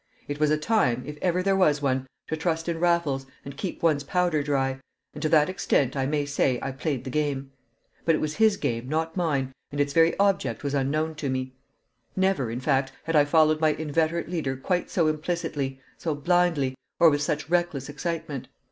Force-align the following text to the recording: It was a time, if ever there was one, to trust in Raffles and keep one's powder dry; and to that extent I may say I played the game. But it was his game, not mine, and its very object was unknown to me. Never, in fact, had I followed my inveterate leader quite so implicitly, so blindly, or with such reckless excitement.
It 0.27 0.39
was 0.39 0.49
a 0.49 0.57
time, 0.57 1.03
if 1.05 1.19
ever 1.21 1.43
there 1.43 1.55
was 1.55 1.79
one, 1.79 2.07
to 2.27 2.35
trust 2.35 2.67
in 2.67 2.79
Raffles 2.79 3.27
and 3.45 3.55
keep 3.55 3.83
one's 3.83 4.03
powder 4.03 4.41
dry; 4.41 4.79
and 5.13 5.21
to 5.21 5.29
that 5.29 5.47
extent 5.47 5.95
I 5.95 6.07
may 6.07 6.25
say 6.25 6.57
I 6.59 6.71
played 6.71 7.03
the 7.03 7.11
game. 7.11 7.51
But 8.03 8.15
it 8.15 8.17
was 8.19 8.37
his 8.37 8.57
game, 8.57 8.89
not 8.89 9.15
mine, 9.15 9.51
and 9.69 9.79
its 9.79 9.93
very 9.93 10.17
object 10.17 10.63
was 10.63 10.73
unknown 10.73 11.13
to 11.17 11.29
me. 11.29 11.53
Never, 12.15 12.49
in 12.49 12.61
fact, 12.61 12.91
had 13.03 13.15
I 13.15 13.25
followed 13.25 13.61
my 13.61 13.73
inveterate 13.73 14.27
leader 14.27 14.57
quite 14.57 14.89
so 14.89 15.05
implicitly, 15.05 15.79
so 15.99 16.15
blindly, 16.15 16.73
or 16.99 17.11
with 17.11 17.21
such 17.21 17.47
reckless 17.51 17.87
excitement. 17.87 18.47